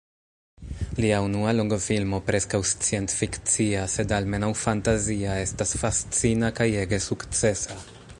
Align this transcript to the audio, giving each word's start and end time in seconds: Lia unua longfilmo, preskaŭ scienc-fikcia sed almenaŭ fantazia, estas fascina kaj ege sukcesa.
Lia 1.03 1.17
unua 1.25 1.51
longfilmo, 1.57 2.19
preskaŭ 2.29 2.61
scienc-fikcia 2.69 3.83
sed 3.97 4.15
almenaŭ 4.19 4.49
fantazia, 4.63 5.37
estas 5.45 5.75
fascina 5.83 6.51
kaj 6.61 6.69
ege 6.85 7.01
sukcesa. 7.09 7.79